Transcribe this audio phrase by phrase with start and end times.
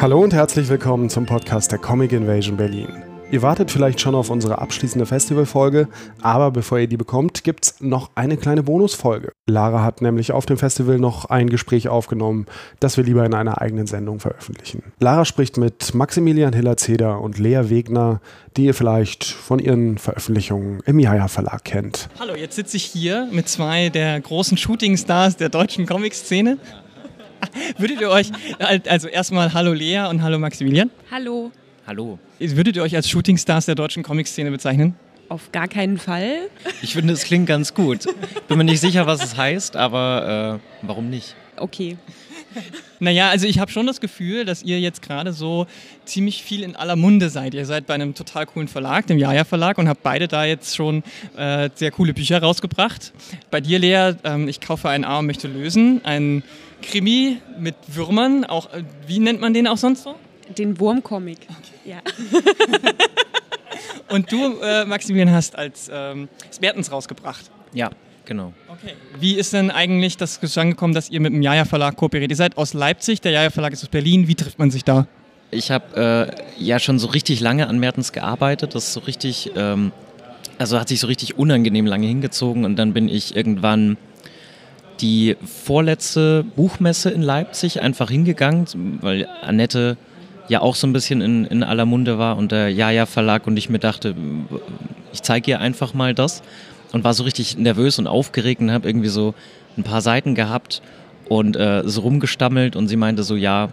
[0.00, 3.09] Hallo und herzlich willkommen zum Podcast der Comic Invasion Berlin.
[3.32, 5.86] Ihr wartet vielleicht schon auf unsere abschließende Festivalfolge,
[6.20, 9.30] aber bevor ihr die bekommt, gibt es noch eine kleine Bonusfolge.
[9.46, 12.46] Lara hat nämlich auf dem Festival noch ein Gespräch aufgenommen,
[12.80, 14.82] das wir lieber in einer eigenen Sendung veröffentlichen.
[14.98, 18.20] Lara spricht mit Maximilian Hiller-Zeder und Lea Wegner,
[18.56, 22.08] die ihr vielleicht von ihren Veröffentlichungen im Jaja Verlag kennt.
[22.18, 26.58] Hallo, jetzt sitze ich hier mit zwei der großen Shooting-Stars der deutschen Comic-Szene.
[27.78, 30.90] Würdet ihr euch, also erstmal Hallo Lea und Hallo Maximilian.
[31.12, 31.52] Hallo.
[31.90, 32.20] Hallo.
[32.38, 34.94] Würdet ihr euch als Shootingstars der deutschen Comic-Szene bezeichnen?
[35.28, 36.48] Auf gar keinen Fall.
[36.82, 38.06] Ich finde, es klingt ganz gut.
[38.46, 41.34] Bin mir nicht sicher, was es heißt, aber äh, warum nicht?
[41.56, 41.96] Okay.
[43.00, 45.66] Naja, also ich habe schon das Gefühl, dass ihr jetzt gerade so
[46.04, 47.54] ziemlich viel in aller Munde seid.
[47.54, 50.76] Ihr seid bei einem total coolen Verlag, dem Jaja Verlag, und habt beide da jetzt
[50.76, 51.02] schon
[51.36, 53.12] äh, sehr coole Bücher rausgebracht.
[53.50, 56.04] Bei dir, Lea, ähm, ich kaufe einen A und möchte lösen.
[56.04, 56.44] Ein
[56.82, 58.44] Krimi mit Würmern.
[58.44, 60.14] Auch, äh, wie nennt man den auch sonst so?
[60.56, 61.38] Den Wurmcomic.
[61.48, 61.90] Okay.
[61.90, 62.00] Ja.
[64.08, 67.50] Und du, äh, Maximilian, hast als ähm, Smertens rausgebracht.
[67.72, 67.90] Ja,
[68.24, 68.52] genau.
[68.68, 68.94] Okay.
[69.18, 72.30] Wie ist denn eigentlich das zustande gekommen, dass ihr mit dem Jaja Verlag kooperiert?
[72.30, 74.26] Ihr seid aus Leipzig, der Jaja Verlag ist aus Berlin.
[74.26, 75.06] Wie trifft man sich da?
[75.52, 78.74] Ich habe äh, ja schon so richtig lange an Mertens gearbeitet.
[78.74, 79.92] Das ist so richtig, ähm,
[80.58, 83.96] also hat sich so richtig unangenehm lange hingezogen und dann bin ich irgendwann
[85.00, 88.66] die vorletzte Buchmesse in Leipzig einfach hingegangen,
[89.00, 89.96] weil Annette
[90.50, 93.56] ja auch so ein bisschen in, in aller Munde war und der Jaja Verlag und
[93.56, 94.16] ich mir dachte,
[95.12, 96.42] ich zeige ihr einfach mal das
[96.92, 99.34] und war so richtig nervös und aufgeregt und habe irgendwie so
[99.78, 100.82] ein paar Seiten gehabt
[101.28, 103.68] und äh, so rumgestammelt und sie meinte so, ja,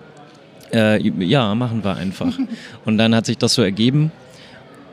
[0.72, 2.38] äh, ja, machen wir einfach.
[2.86, 4.12] und dann hat sich das so ergeben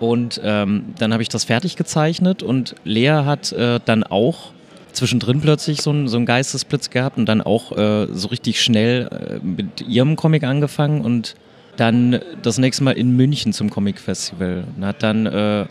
[0.01, 4.53] und ähm, dann habe ich das fertig gezeichnet und Lea hat äh, dann auch
[4.93, 9.11] zwischendrin plötzlich so, ein, so einen Geistesblitz gehabt und dann auch äh, so richtig schnell
[9.11, 11.35] äh, mit ihrem Comic angefangen und
[11.77, 15.67] dann das nächste Mal in München zum Comic Festival und hat dann äh,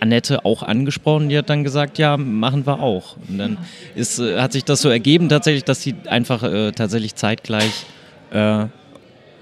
[0.00, 3.16] Annette auch angesprochen, die hat dann gesagt, ja, machen wir auch.
[3.28, 3.58] Und dann
[3.94, 7.86] ist, äh, hat sich das so ergeben tatsächlich, dass sie einfach äh, tatsächlich zeitgleich
[8.30, 8.66] äh,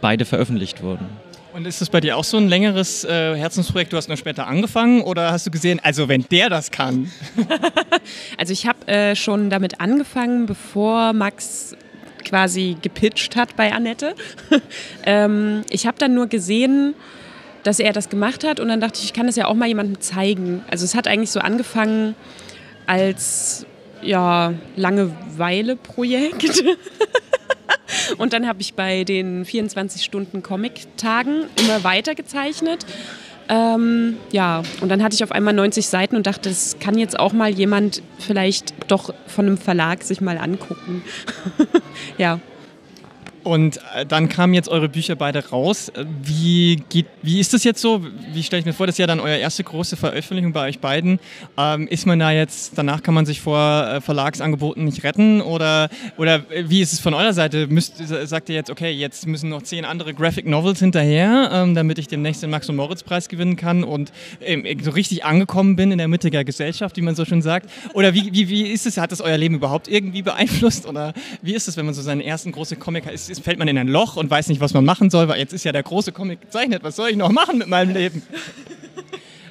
[0.00, 1.06] beide veröffentlicht wurden.
[1.53, 3.91] Und ist das bei dir auch so ein längeres äh, Herzensprojekt?
[3.91, 7.11] Du hast nur später angefangen oder hast du gesehen, also wenn der das kann?
[8.37, 11.75] also ich habe äh, schon damit angefangen, bevor Max
[12.26, 14.14] quasi gepitcht hat bei Annette.
[15.04, 16.94] ähm, ich habe dann nur gesehen,
[17.62, 19.66] dass er das gemacht hat und dann dachte ich, ich kann das ja auch mal
[19.66, 20.64] jemandem zeigen.
[20.70, 22.14] Also es hat eigentlich so angefangen
[22.87, 23.66] als
[24.03, 26.62] ja, Langeweile-Projekt.
[28.19, 32.87] und dann habe ich bei den 24-Stunden-Comic-Tagen immer weiter gezeichnet.
[33.49, 37.19] Ähm, ja, und dann hatte ich auf einmal 90 Seiten und dachte, das kann jetzt
[37.19, 41.03] auch mal jemand vielleicht doch von einem Verlag sich mal angucken.
[42.19, 42.41] ja.
[43.47, 45.89] Und äh, dann kamen jetzt eure Bücher beide raus.
[45.91, 48.05] Äh, wie, geht, wie ist das jetzt so?
[48.33, 50.81] Wie stelle ich mir vor, das ist ja dann eure erste große Veröffentlichung bei euch
[50.81, 51.21] beiden.
[51.56, 55.41] Ähm, ist man da jetzt, danach kann man sich vor äh, Verlagsangeboten nicht retten?
[55.41, 57.69] Oder, oder wie ist es von eurer Seite?
[57.69, 62.01] Müsst, sagt ihr jetzt, okay, jetzt müssen noch zehn andere Graphic Novels hinterher, ähm, damit
[62.01, 65.99] ich demnächst den Max- und Moritz-Preis gewinnen kann und ähm, so richtig angekommen bin in
[65.99, 67.71] der Mitte der Gesellschaft, wie man so schön sagt?
[67.95, 68.97] Oder wie, wie, wie ist es?
[68.97, 70.85] Hat das euer Leben überhaupt irgendwie beeinflusst?
[70.85, 73.12] Oder wie ist es, wenn man so seinen ersten großen Comic hat?
[73.12, 75.53] Ist, fällt man in ein Loch und weiß nicht, was man machen soll, weil jetzt
[75.53, 76.83] ist ja der große Comic gezeichnet.
[76.83, 78.23] Was soll ich noch machen mit meinem Leben?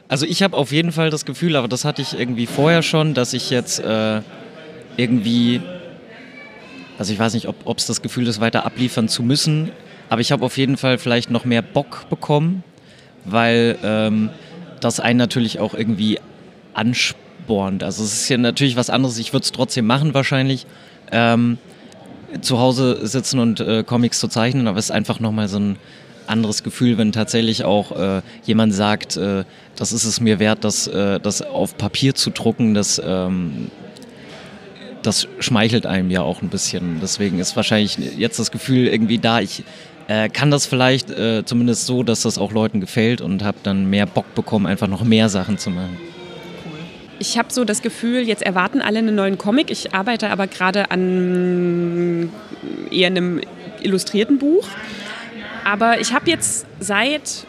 [0.08, 3.14] Also ich habe auf jeden Fall das Gefühl, aber das hatte ich irgendwie vorher schon,
[3.14, 4.22] dass ich jetzt äh,
[4.98, 5.62] irgendwie,
[7.00, 9.72] also ich weiß nicht, ob es das Gefühl ist, weiter abliefern zu müssen,
[10.10, 12.64] aber ich habe auf jeden Fall vielleicht noch mehr Bock bekommen,
[13.24, 14.30] weil ähm,
[14.80, 16.20] das einen natürlich auch irgendwie
[16.76, 17.84] anspornt.
[17.84, 20.68] Also es ist ja natürlich was anderes, ich würde es trotzdem machen wahrscheinlich.
[21.12, 21.58] Ähm,
[22.42, 25.78] zu Hause sitzen und äh, Comics zu zeichnen, aber es ist einfach nochmal so ein
[26.28, 29.44] anderes Gefühl, wenn tatsächlich auch äh, jemand sagt, äh,
[29.76, 33.70] das ist es mir wert, das, äh, das auf Papier zu drucken, das, ähm,
[35.04, 37.00] das schmeichelt einem ja auch ein bisschen.
[37.02, 39.64] Deswegen ist wahrscheinlich jetzt das Gefühl irgendwie da, ich
[40.08, 43.90] äh, kann das vielleicht äh, zumindest so, dass das auch Leuten gefällt und habe dann
[43.90, 45.98] mehr Bock bekommen, einfach noch mehr Sachen zu machen.
[47.20, 49.72] Ich habe so das Gefühl, jetzt erwarten alle einen neuen Comic.
[49.72, 52.30] Ich arbeite aber gerade an
[52.92, 53.42] eher einem
[53.82, 54.68] illustrierten Buch.
[55.64, 57.46] Aber ich habe jetzt seit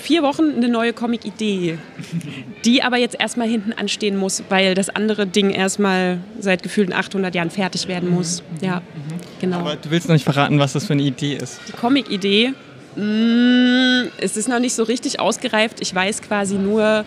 [0.00, 1.78] vier Wochen eine neue Comic-Idee,
[2.64, 7.34] die aber jetzt erstmal hinten anstehen muss, weil das andere Ding erstmal seit gefühlten 800
[7.34, 8.42] Jahren fertig werden muss.
[8.60, 9.20] Ja, mhm.
[9.40, 9.58] genau.
[9.60, 11.60] Aber du willst noch nicht verraten, was das für eine Idee ist.
[11.68, 12.54] Die Comic-Idee.
[12.96, 15.80] Mm, es ist noch nicht so richtig ausgereift.
[15.80, 17.04] Ich weiß quasi nur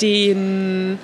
[0.00, 0.98] den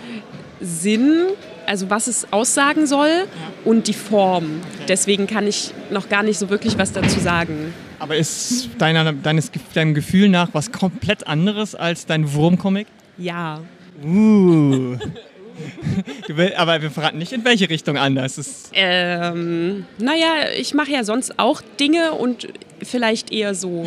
[0.61, 1.27] Sinn,
[1.67, 3.27] also was es aussagen soll
[3.65, 4.61] und die Form.
[4.89, 7.73] Deswegen kann ich noch gar nicht so wirklich was dazu sagen.
[7.99, 12.87] Aber ist deiner, deines, deinem Gefühl nach was komplett anderes als dein Wurmcomic?
[13.19, 13.61] Ja.
[14.03, 14.97] Uh.
[16.57, 18.39] Aber wir verraten nicht, in welche Richtung anders.
[18.39, 18.71] ist.
[18.73, 22.49] Ähm, naja, ich mache ja sonst auch Dinge und
[22.83, 23.87] vielleicht eher so.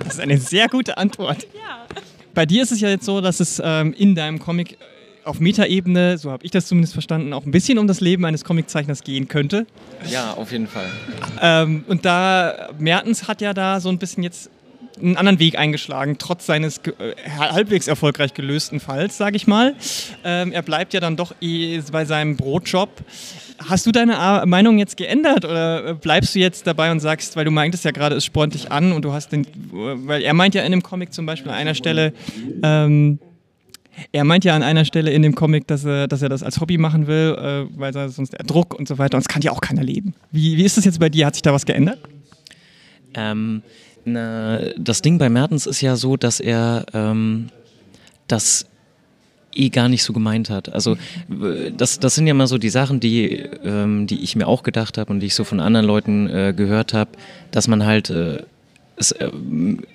[0.00, 1.46] das ist eine sehr gute Antwort.
[1.54, 1.86] Ja.
[2.38, 4.78] Bei dir ist es ja jetzt so, dass es ähm, in deinem Comic
[5.24, 8.44] auf Metaebene, so habe ich das zumindest verstanden, auch ein bisschen um das Leben eines
[8.44, 9.66] Comiczeichners gehen könnte.
[10.08, 10.86] Ja, auf jeden Fall.
[11.42, 14.50] Ähm, und da, Mertens hat ja da so ein bisschen jetzt
[15.02, 19.74] einen anderen Weg eingeschlagen, trotz seines äh, halbwegs erfolgreich gelösten Falls, sage ich mal.
[20.22, 22.90] Ähm, er bleibt ja dann doch eh bei seinem Brotjob.
[23.58, 27.50] Hast du deine Meinung jetzt geändert oder bleibst du jetzt dabei und sagst, weil du
[27.50, 30.62] meintest ja gerade, es spornt dich an und du hast den, weil er meint ja
[30.62, 32.12] in dem Comic zum Beispiel an einer Stelle,
[32.62, 33.18] ähm,
[34.12, 36.60] er meint ja an einer Stelle in dem Comic, dass er, dass er das als
[36.60, 39.16] Hobby machen will, äh, weil sonst der Druck und so weiter.
[39.16, 40.14] Und es kann ja auch keiner leben.
[40.30, 41.26] Wie, wie ist das jetzt bei dir?
[41.26, 41.98] Hat sich da was geändert?
[43.14, 43.62] Ähm,
[44.04, 47.48] na, das Ding bei Mertens ist ja so, dass er ähm,
[48.28, 48.66] das
[49.58, 50.72] eh gar nicht so gemeint hat.
[50.72, 50.96] Also
[51.76, 53.30] das, das sind ja mal so die Sachen, die,
[53.64, 56.54] ähm, die ich mir auch gedacht habe und die ich so von anderen Leuten äh,
[56.56, 57.10] gehört habe,
[57.50, 58.42] dass man halt äh,
[58.98, 59.30] es, äh,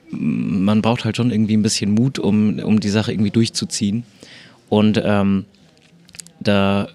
[0.09, 4.03] man braucht halt schon irgendwie ein bisschen Mut, um, um die Sache irgendwie durchzuziehen.
[4.69, 5.45] Und ähm,
[6.39, 6.87] da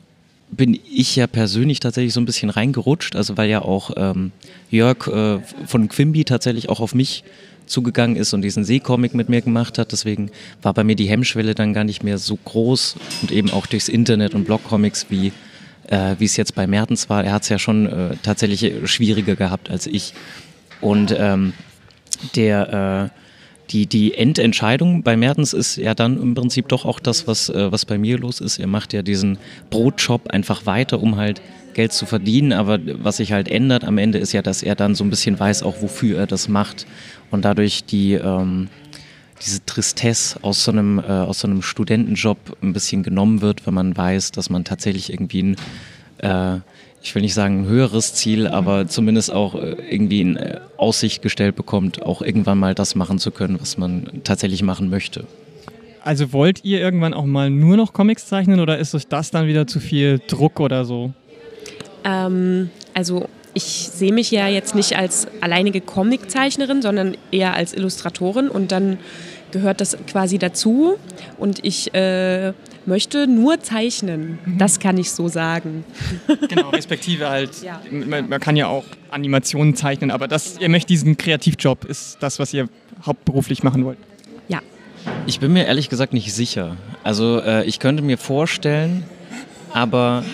[0.50, 4.32] bin ich ja persönlich tatsächlich so ein bisschen reingerutscht, also weil ja auch ähm,
[4.71, 7.25] Jörg äh, von Quimby tatsächlich auch auf mich
[7.69, 9.93] zugegangen ist und diesen Seecomic mit mir gemacht hat.
[9.93, 10.31] Deswegen
[10.62, 13.88] war bei mir die Hemmschwelle dann gar nicht mehr so groß und eben auch durchs
[13.88, 15.32] Internet und Blogcomics, wie
[15.88, 17.25] äh, wie es jetzt bei Mertens war.
[17.25, 20.15] Er hat es ja schon äh, tatsächlich schwieriger gehabt als ich.
[20.81, 21.55] Und ähm,
[22.37, 23.19] der äh,
[23.70, 27.70] die, die Endentscheidung bei Mertens ist ja dann im Prinzip doch auch das, was, äh,
[27.70, 28.59] was bei mir los ist.
[28.59, 29.38] Er macht ja diesen
[29.70, 31.43] Brotjob einfach weiter, um halt
[31.75, 32.53] Geld zu verdienen.
[32.53, 35.38] Aber was sich halt ändert am Ende ist ja, dass er dann so ein bisschen
[35.38, 36.87] weiß, auch wofür er das macht.
[37.31, 38.69] Und dadurch die, ähm,
[39.44, 43.75] diese Tristesse aus so, einem, äh, aus so einem Studentenjob ein bisschen genommen wird, wenn
[43.75, 45.56] man weiß, dass man tatsächlich irgendwie ein
[46.19, 46.61] äh,
[47.03, 51.23] ich will nicht sagen ein höheres Ziel, aber zumindest auch äh, irgendwie in äh, Aussicht
[51.23, 55.25] gestellt bekommt, auch irgendwann mal das machen zu können, was man tatsächlich machen möchte.
[56.03, 59.47] Also wollt ihr irgendwann auch mal nur noch Comics zeichnen oder ist euch das dann
[59.47, 61.12] wieder zu viel Druck oder so?
[62.05, 68.49] Ähm, also ich sehe mich ja jetzt nicht als alleinige Comiczeichnerin, sondern eher als Illustratorin
[68.49, 68.99] und dann
[69.50, 70.97] gehört das quasi dazu
[71.39, 72.53] und ich äh,
[72.88, 74.38] möchte nur zeichnen.
[74.44, 74.58] Mhm.
[74.58, 75.85] Das kann ich so sagen.
[76.49, 77.62] Genau, respektive halt.
[77.62, 77.81] Ja.
[77.90, 82.38] Man, man, kann ja auch Animationen zeichnen, aber das, ihr möchtet diesen Kreativjob, ist das,
[82.38, 82.69] was ihr
[83.05, 83.99] hauptberuflich machen wollt.
[84.49, 84.61] Ja.
[85.26, 86.76] Ich bin mir ehrlich gesagt nicht sicher.
[87.05, 89.05] Also äh, ich könnte mir vorstellen,
[89.73, 90.25] aber...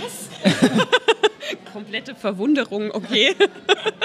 [1.73, 3.35] Komplette Verwunderung, okay.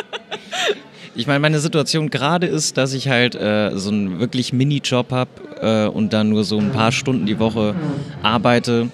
[1.19, 5.29] Ich meine, meine Situation gerade ist, dass ich halt äh, so einen wirklich Minijob habe
[5.61, 7.75] äh, und dann nur so ein paar Stunden die Woche
[8.23, 8.87] arbeite.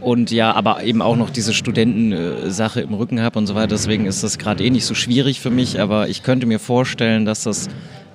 [0.00, 3.68] Und ja, aber eben auch noch diese Studentensache im Rücken habe und so weiter.
[3.68, 5.80] Deswegen ist das gerade eh nicht so schwierig für mich.
[5.80, 7.68] Aber ich könnte mir vorstellen, dass das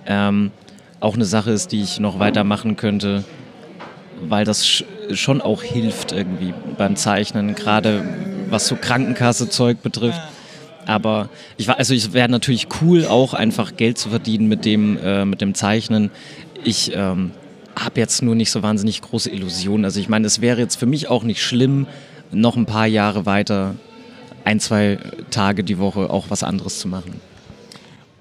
[0.05, 0.51] ähm,
[1.00, 3.24] auch eine Sache ist, die ich noch weitermachen könnte,
[4.27, 8.03] weil das schon auch hilft irgendwie beim Zeichnen, gerade
[8.50, 10.19] was so Krankenkasse-Zeug betrifft.
[10.86, 14.98] Aber ich war, also es wäre natürlich cool, auch einfach Geld zu verdienen mit dem,
[14.98, 16.12] äh, mit dem Zeichnen.
[16.63, 17.32] Ich ähm,
[17.75, 19.86] habe jetzt nur nicht so wahnsinnig große Illusionen.
[19.86, 21.88] Also ich meine, es wäre jetzt für mich auch nicht schlimm,
[22.32, 23.75] noch ein paar Jahre weiter,
[24.44, 24.98] ein, zwei
[25.30, 27.22] Tage die Woche auch was anderes zu machen.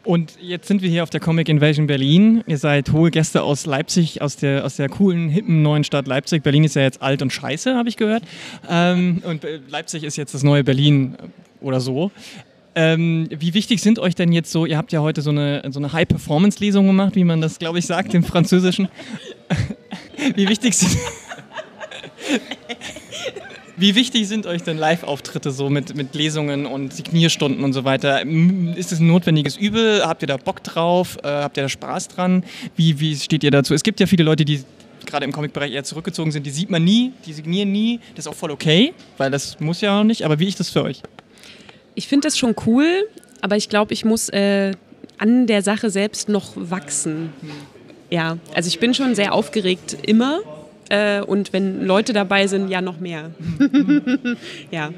[0.05, 2.43] Und jetzt sind wir hier auf der Comic Invasion Berlin.
[2.49, 6.43] Ihr seid hohe Gäste aus Leipzig, aus der, aus der coolen, hippen neuen Stadt Leipzig.
[6.43, 8.25] Berlin ist ja jetzt alt und scheiße, habe ich gehört.
[8.69, 11.17] Ähm, und Leipzig ist jetzt das neue Berlin
[11.61, 12.11] oder so.
[12.75, 15.79] Ähm, wie wichtig sind euch denn jetzt so, ihr habt ja heute so eine, so
[15.79, 18.89] eine High-Performance-Lesung gemacht, wie man das, glaube ich, sagt im Französischen.
[20.37, 20.97] wie wichtig sind...
[23.75, 28.23] Wie wichtig sind euch denn Live-Auftritte so mit, mit Lesungen und Signierstunden und so weiter?
[28.77, 30.05] Ist es ein notwendiges Übel?
[30.05, 31.19] Habt ihr da Bock drauf?
[31.25, 32.45] Äh, habt ihr da Spaß dran?
[32.77, 33.75] Wie, wie steht ihr dazu?
[33.75, 34.63] Es gibt ja viele Leute, die
[35.05, 37.99] gerade im Comic-Bereich eher zurückgezogen sind, die sieht man nie, die signieren nie.
[38.15, 40.25] Das ist auch voll okay, weil das muss ja auch nicht.
[40.25, 41.03] Aber wie ist das für euch?
[41.95, 42.87] Ich finde das schon cool,
[43.41, 44.73] aber ich glaube, ich muss äh,
[45.19, 47.33] an der Sache selbst noch wachsen.
[48.11, 50.41] Ja, also ich bin schon sehr aufgeregt immer
[50.89, 53.31] äh, und wenn Leute dabei sind, ja noch mehr.
[54.71, 54.91] ja.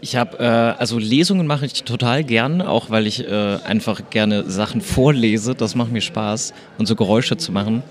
[0.00, 4.50] Ich habe, äh, also Lesungen mache ich total gern, auch weil ich äh, einfach gerne
[4.50, 5.54] Sachen vorlese.
[5.54, 7.84] Das macht mir Spaß und so Geräusche zu machen.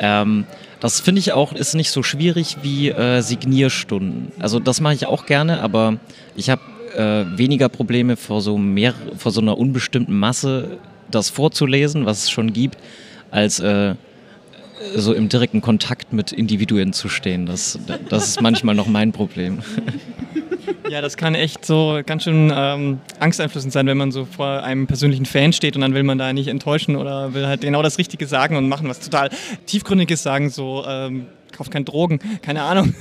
[0.00, 0.46] Ähm,
[0.78, 4.32] das finde ich auch, ist nicht so schwierig wie äh, Signierstunden.
[4.38, 5.98] Also das mache ich auch gerne, aber
[6.36, 6.62] ich habe
[6.96, 10.78] äh, weniger Probleme vor so, mehr, vor so einer unbestimmten Masse
[11.10, 12.76] das vorzulesen, was es schon gibt,
[13.30, 13.94] als äh,
[14.94, 17.46] so im direkten Kontakt mit Individuen zu stehen.
[17.46, 17.78] Das,
[18.08, 19.58] das ist manchmal noch mein Problem.
[20.88, 24.88] Ja, das kann echt so ganz schön ähm, angsteinflößend sein, wenn man so vor einem
[24.88, 27.98] persönlichen Fan steht und dann will man da nicht enttäuschen oder will halt genau das
[27.98, 29.30] Richtige sagen und machen, was total
[29.66, 32.94] tiefgründiges sagen, so ähm, kauft keine Drogen, keine Ahnung.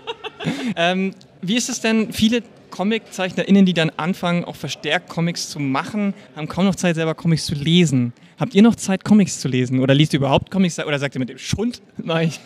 [0.76, 1.12] ähm,
[1.42, 6.48] wie ist es denn, viele ComiczeichnerInnen, die dann anfangen, auch verstärkt Comics zu machen, haben
[6.48, 8.12] kaum noch Zeit, selber Comics zu lesen.
[8.38, 9.80] Habt ihr noch Zeit, Comics zu lesen?
[9.80, 10.78] Oder liest ihr überhaupt Comics?
[10.78, 11.82] Oder sagt ihr mit dem Schund?
[12.22, 12.40] Ich,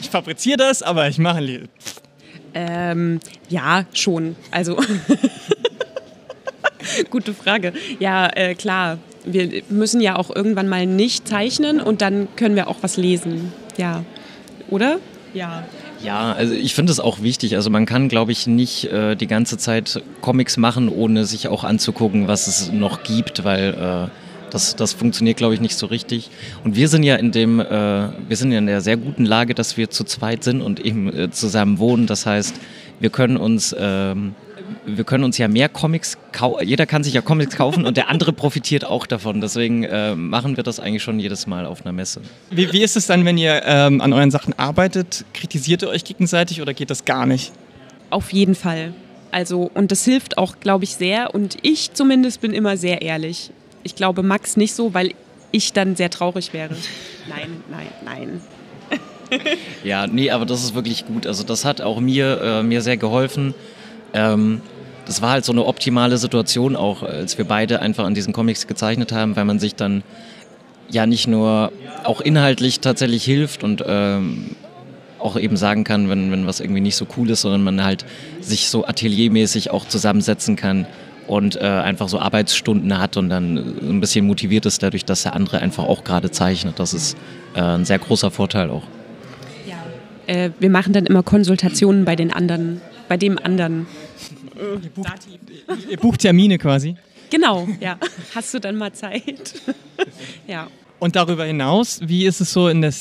[0.00, 1.68] ich fabriziere das, aber ich mache ein
[2.54, 4.36] ähm, ja, schon.
[4.50, 4.78] Also,
[7.10, 7.72] gute Frage.
[7.98, 8.98] Ja, äh, klar.
[9.24, 13.52] Wir müssen ja auch irgendwann mal nicht zeichnen und dann können wir auch was lesen.
[13.76, 14.04] Ja.
[14.68, 14.98] Oder?
[15.32, 15.64] Ja.
[16.02, 17.54] Ja, also ich finde es auch wichtig.
[17.54, 21.64] Also man kann, glaube ich, nicht äh, die ganze Zeit Comics machen, ohne sich auch
[21.64, 24.10] anzugucken, was es noch gibt, weil äh,
[24.50, 26.30] das, das funktioniert, glaube ich, nicht so richtig.
[26.64, 29.54] Und wir sind ja in dem, äh, wir sind ja in der sehr guten Lage,
[29.54, 32.06] dass wir zu zweit sind und eben äh, zusammen wohnen.
[32.06, 32.54] Das heißt,
[33.00, 34.34] wir können uns ähm,
[34.84, 36.66] wir können uns ja mehr Comics kaufen.
[36.66, 39.40] Jeder kann sich ja Comics kaufen und der andere profitiert auch davon.
[39.40, 42.22] Deswegen äh, machen wir das eigentlich schon jedes Mal auf einer Messe.
[42.50, 45.24] Wie, wie ist es dann, wenn ihr ähm, an euren Sachen arbeitet?
[45.34, 47.52] Kritisiert ihr euch gegenseitig oder geht das gar nicht?
[48.10, 48.92] Auf jeden Fall.
[49.30, 51.34] Also, und das hilft auch, glaube ich, sehr.
[51.34, 53.50] Und ich zumindest bin immer sehr ehrlich.
[53.82, 55.12] Ich glaube, Max nicht so, weil
[55.52, 56.74] ich dann sehr traurig wäre.
[57.28, 58.40] Nein, nein, nein.
[59.84, 61.24] ja, nee, aber das ist wirklich gut.
[61.24, 63.54] Also das hat auch mir, äh, mir sehr geholfen.
[64.12, 64.60] Ähm,
[65.06, 68.66] das war halt so eine optimale Situation auch, als wir beide einfach an diesen Comics
[68.66, 70.02] gezeichnet haben, weil man sich dann
[70.90, 71.72] ja nicht nur
[72.04, 74.56] auch inhaltlich tatsächlich hilft und ähm,
[75.18, 78.04] auch eben sagen kann, wenn, wenn was irgendwie nicht so cool ist, sondern man halt
[78.40, 80.86] sich so ateliermäßig auch zusammensetzen kann
[81.26, 85.34] und äh, einfach so Arbeitsstunden hat und dann ein bisschen motiviert ist dadurch, dass der
[85.34, 86.78] andere einfach auch gerade zeichnet.
[86.78, 87.16] Das ist
[87.54, 88.82] äh, ein sehr großer Vorteil auch.
[89.66, 89.76] Ja.
[90.26, 93.86] Äh, wir machen dann immer Konsultationen bei den anderen, bei dem anderen.
[94.56, 95.28] Ihr bucht,
[95.88, 96.96] ihr bucht Termine quasi.
[97.30, 97.98] Genau, ja.
[98.34, 99.54] Hast du dann mal Zeit?
[100.46, 100.68] ja.
[100.98, 102.94] Und darüber hinaus, wie ist es so in der,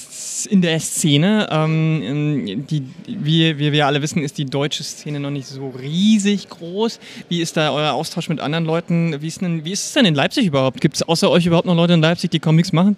[0.50, 1.48] in der Szene?
[1.51, 6.50] Ähm, die, wie, wie wir alle wissen, ist die deutsche Szene noch nicht so riesig
[6.50, 7.00] groß.
[7.29, 9.22] Wie ist da euer Austausch mit anderen Leuten?
[9.22, 10.81] Wie ist, denn, wie ist es denn in Leipzig überhaupt?
[10.81, 12.98] Gibt es außer euch überhaupt noch Leute in Leipzig, die Comics machen?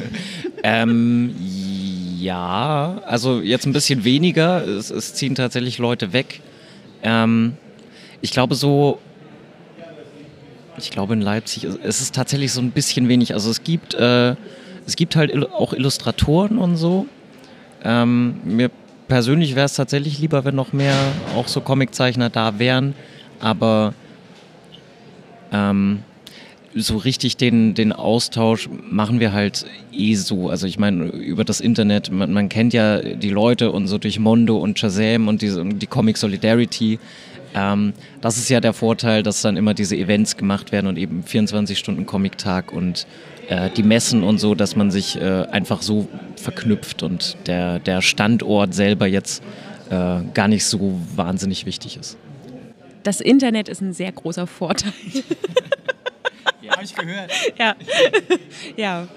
[0.62, 1.34] ähm,
[2.20, 4.66] ja, also jetzt ein bisschen weniger.
[4.66, 6.42] Es, es ziehen tatsächlich Leute weg.
[7.02, 7.56] Ähm,
[8.20, 8.98] ich glaube so
[10.76, 13.34] ich glaube in Leipzig ist es tatsächlich so ein bisschen wenig.
[13.34, 14.34] Also es gibt, äh,
[14.86, 17.06] es gibt halt auch Illustratoren und so.
[17.82, 18.70] Ähm, mir
[19.08, 20.96] persönlich wäre es tatsächlich lieber, wenn noch mehr
[21.36, 22.94] auch so Comiczeichner da wären.
[23.40, 23.94] Aber
[25.52, 26.02] ähm,
[26.76, 30.48] so richtig den, den Austausch machen wir halt eh so.
[30.48, 34.18] Also ich meine, über das Internet, man, man, kennt ja die Leute und so durch
[34.18, 36.98] Mondo und Shazam und diese, die Comic Solidarity.
[37.54, 41.22] Ähm, das ist ja der Vorteil, dass dann immer diese Events gemacht werden und eben
[41.22, 43.06] 24 Stunden Comic-Tag und
[43.48, 48.02] äh, die Messen und so, dass man sich äh, einfach so verknüpft und der, der
[48.02, 49.42] Standort selber jetzt
[49.90, 52.16] äh, gar nicht so wahnsinnig wichtig ist.
[53.04, 54.92] Das Internet ist ein sehr großer Vorteil.
[56.64, 57.30] ja, habe ich gehört.
[57.58, 57.76] Ja.
[58.76, 59.08] ja.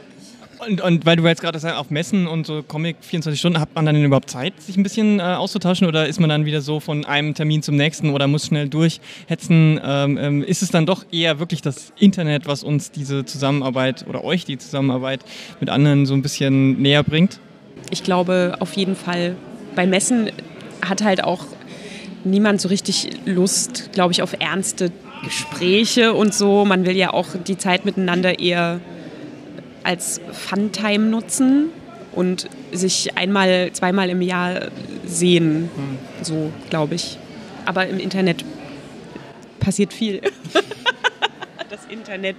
[0.65, 3.75] Und, und weil du jetzt gerade sagst, auf Messen und so Comic 24 Stunden, hat
[3.75, 6.79] man dann überhaupt Zeit, sich ein bisschen äh, auszutauschen oder ist man dann wieder so
[6.79, 9.79] von einem Termin zum nächsten oder muss schnell durchhetzen?
[9.83, 14.23] Ähm, ähm, ist es dann doch eher wirklich das Internet, was uns diese Zusammenarbeit oder
[14.23, 15.23] euch die Zusammenarbeit
[15.59, 17.39] mit anderen so ein bisschen näher bringt?
[17.91, 19.35] Ich glaube auf jeden Fall,
[19.75, 20.31] bei Messen
[20.81, 21.45] hat halt auch
[22.23, 24.91] niemand so richtig Lust, glaube ich, auf ernste
[25.23, 26.65] Gespräche und so.
[26.65, 28.79] Man will ja auch die Zeit miteinander eher
[29.83, 31.69] als Funtime nutzen
[32.13, 34.69] und sich einmal, zweimal im Jahr
[35.05, 35.69] sehen.
[36.21, 37.17] So, glaube ich.
[37.65, 38.43] Aber im Internet
[39.59, 40.21] passiert viel.
[41.69, 42.37] das Internet.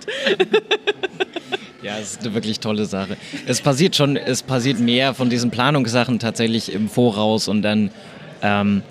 [1.82, 3.16] Ja, es ist eine wirklich tolle Sache.
[3.47, 7.90] Es passiert schon, es passiert mehr von diesen Planungssachen tatsächlich im Voraus und dann
[8.42, 8.82] ähm,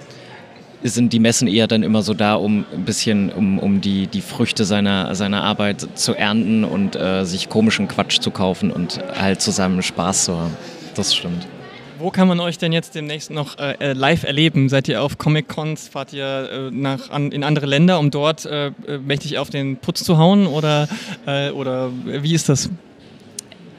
[0.89, 4.21] sind die Messen eher dann immer so da, um ein bisschen, um, um die, die
[4.21, 9.41] Früchte seiner, seiner Arbeit zu ernten und äh, sich komischen Quatsch zu kaufen und halt
[9.41, 10.53] zusammen Spaß zu haben.
[10.95, 11.47] Das stimmt.
[11.99, 14.69] Wo kann man euch denn jetzt demnächst noch äh, äh live erleben?
[14.69, 15.87] Seid ihr auf Comic-Cons?
[15.87, 19.77] Fahrt ihr äh, nach, an, in andere Länder, um dort äh, äh, mächtig auf den
[19.77, 20.45] Putz zu hauen?
[20.45, 20.87] Oder,
[21.53, 22.69] oder wie ist das?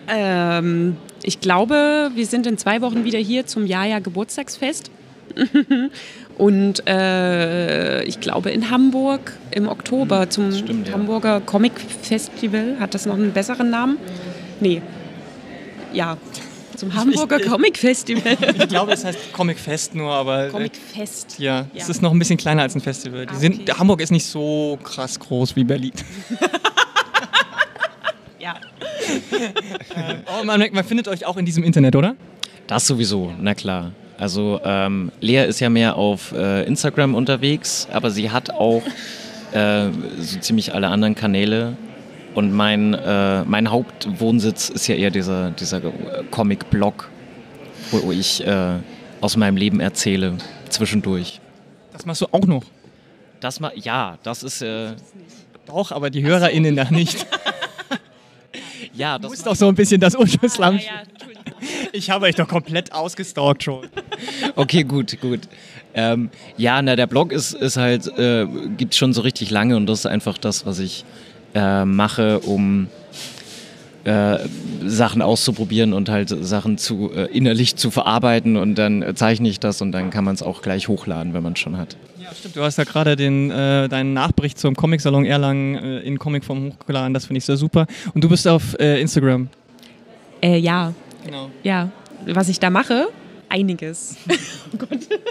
[0.09, 4.91] Ähm, ich glaube, wir sind in zwei Wochen wieder hier zum Jaja Geburtstagsfest.
[6.39, 11.41] Und äh, ich glaube in Hamburg im Oktober hm, zum stimmt, Hamburger ja.
[11.41, 12.77] Comic Festival.
[12.79, 13.99] Hat das noch einen besseren Namen?
[14.61, 14.81] Nee.
[15.93, 16.17] Ja,
[16.77, 18.37] zum Hamburger ich, Comic Festival.
[18.57, 20.47] Ich glaube, es heißt Comic Fest nur, aber.
[20.47, 21.37] Äh, Comic Fest.
[21.39, 23.27] Ja, ja, es ist noch ein bisschen kleiner als ein Festival.
[23.27, 23.41] Ah, okay.
[23.41, 25.93] sind, Hamburg ist nicht so krass groß wie Berlin.
[28.39, 28.55] ja.
[30.41, 32.15] oh, man, man findet euch auch in diesem Internet, oder?
[32.69, 33.93] Das sowieso, na klar.
[34.19, 38.83] Also ähm, Lea ist ja mehr auf äh, Instagram unterwegs, aber sie hat auch
[39.53, 39.87] äh,
[40.19, 41.77] so ziemlich alle anderen Kanäle.
[42.35, 45.81] Und mein, äh, mein Hauptwohnsitz ist ja eher dieser, dieser
[46.31, 47.09] Comic-Blog,
[47.91, 48.75] wo ich äh,
[49.21, 50.37] aus meinem Leben erzähle,
[50.69, 51.41] zwischendurch.
[51.93, 52.65] Das machst du auch noch?
[53.41, 54.63] Das ma ja, das ist...
[54.63, 54.91] Äh,
[55.67, 56.83] Doch, aber die HörerInnen so.
[56.83, 57.27] da nicht.
[58.95, 60.83] ja, das ist doch so ein bisschen das Unschuldsland.
[60.83, 61.38] Ja, ja,
[61.93, 63.87] ich habe euch doch komplett ausgestalkt schon.
[64.57, 65.41] Okay, gut, gut.
[65.95, 69.87] Ähm, ja, na, der Blog ist, ist halt, äh, gibt schon so richtig lange und
[69.87, 71.05] das ist einfach das, was ich
[71.55, 72.89] äh, mache, um
[74.05, 74.39] äh,
[74.85, 79.83] Sachen auszuprobieren und halt Sachen zu äh, innerlich zu verarbeiten und dann zeichne ich das
[79.83, 81.97] und dann kann man es auch gleich hochladen, wenn man es schon hat.
[82.23, 82.57] Ja, stimmt.
[82.57, 87.15] Du hast ja gerade den, äh, deinen Nachbericht zum Comic-Salon Erlangen äh, in Comicform hochgeladen.
[87.15, 87.87] Das finde ich sehr super.
[88.15, 89.49] Und du bist auf äh, Instagram.
[90.43, 90.93] Äh, ja,
[91.29, 91.51] Genau.
[91.63, 91.91] Ja,
[92.25, 93.09] was ich da mache,
[93.51, 94.17] einiges.
[94.73, 94.87] oh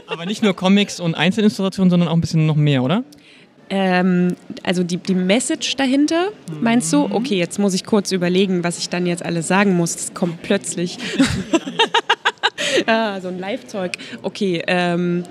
[0.05, 3.03] Aber nicht nur Comics und Einzelillustrationen, sondern auch ein bisschen noch mehr, oder?
[3.71, 6.27] Ähm, also die, die Message dahinter,
[6.61, 7.09] meinst du?
[7.09, 9.95] Okay, jetzt muss ich kurz überlegen, was ich dann jetzt alles sagen muss.
[9.95, 10.99] Das kommt plötzlich.
[12.85, 13.93] ah, so ein Live-Zeug.
[14.21, 15.23] Okay, ähm,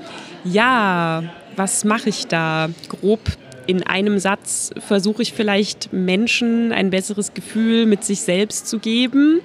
[0.43, 1.23] ja,
[1.55, 2.71] was mache ich da?
[2.89, 3.21] Grob
[3.69, 9.43] in einem Satz versuche ich vielleicht Menschen ein besseres Gefühl mit sich selbst zu geben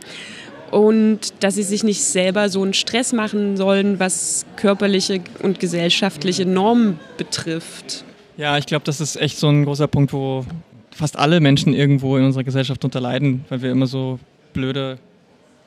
[0.71, 6.45] und dass sie sich nicht selber so einen Stress machen sollen, was körperliche und gesellschaftliche
[6.45, 8.05] Normen betrifft.
[8.37, 10.45] Ja, ich glaube, das ist echt so ein großer Punkt, wo
[10.91, 14.17] fast alle Menschen irgendwo in unserer Gesellschaft unterleiden, weil wir immer so
[14.53, 14.97] blöde,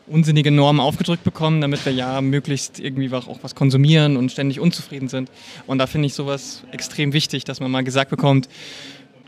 [0.07, 5.09] unsinnige Normen aufgedrückt bekommen, damit wir ja möglichst irgendwie auch was konsumieren und ständig unzufrieden
[5.09, 5.31] sind.
[5.67, 8.49] Und da finde ich sowas extrem wichtig, dass man mal gesagt bekommt,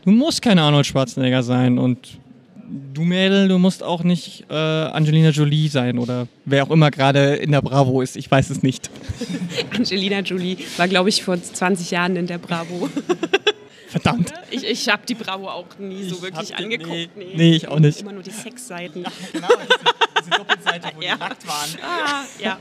[0.05, 2.17] du musst kein Arnold Schwarzenegger sein und
[2.67, 7.35] du Mädel, du musst auch nicht äh, Angelina Jolie sein oder wer auch immer gerade
[7.35, 8.17] in der Bravo ist.
[8.17, 8.89] Ich weiß es nicht.
[9.75, 12.89] Angelina Jolie war, glaube ich, vor 20 Jahren in der Bravo.
[13.87, 14.33] Verdammt.
[14.51, 16.89] Ich, ich habe die Bravo auch nie so ich wirklich hab, angeguckt.
[16.89, 17.33] Nee, nee.
[17.35, 18.01] nee, ich auch nicht.
[18.01, 19.03] Immer nur die Sexseiten.
[19.03, 19.79] Ja, genau, diese,
[20.19, 21.15] diese Doppelseite, wo ja.
[21.15, 21.69] die nackt waren.
[21.81, 22.59] Ah, ja.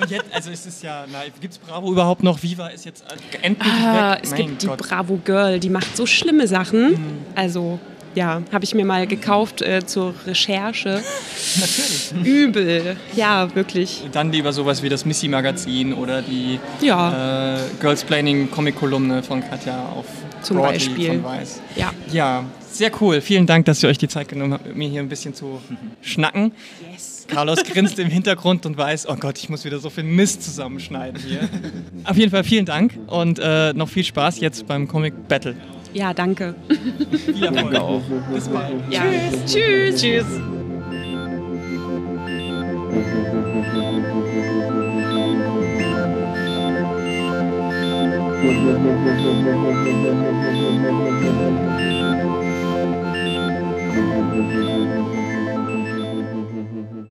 [0.00, 1.04] Und jetzt, also ist es ja,
[1.38, 2.42] gibt es Bravo überhaupt noch?
[2.42, 3.04] Viva ist jetzt
[3.42, 4.20] endlich ah, weg.
[4.22, 4.80] Es mein gibt Gott.
[4.80, 6.92] die Bravo Girl, die macht so schlimme Sachen.
[6.92, 7.18] Mhm.
[7.34, 7.78] Also
[8.14, 11.02] ja, habe ich mir mal gekauft äh, zur Recherche.
[11.60, 12.12] Natürlich.
[12.24, 14.02] Übel, ja, wirklich.
[14.12, 17.56] Dann lieber sowas wie das Missy-Magazin oder die ja.
[17.56, 20.06] äh, Girls Planning Comic-Kolumne von Katja auf
[20.42, 21.08] Zum Broadly Beispiel.
[21.08, 21.60] von Weiß.
[21.76, 21.92] Ja.
[22.12, 23.20] ja, sehr cool.
[23.20, 25.60] Vielen Dank, dass ihr euch die Zeit genommen habt, mit mir hier ein bisschen zu
[26.00, 26.52] schnacken.
[26.92, 27.18] Yes.
[27.28, 31.20] Carlos grinst im Hintergrund und weiß, oh Gott, ich muss wieder so viel Mist zusammenschneiden
[31.20, 31.48] hier.
[32.04, 35.54] Auf jeden Fall vielen Dank und äh, noch viel Spaß jetzt beim Comic Battle.
[35.92, 36.54] Ja, danke.
[37.40, 38.02] danke auch.
[38.32, 38.74] Bis bald.
[38.90, 39.02] Ja.
[39.46, 39.52] Tschüss.
[39.52, 40.00] Tschüss.
[40.00, 40.26] Tschüss.